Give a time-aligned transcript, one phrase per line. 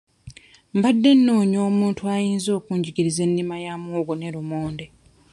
[0.75, 4.85] Mbadde noonya omuntu ayinza okunjigiriza ennima ya muwogo ne lumonde.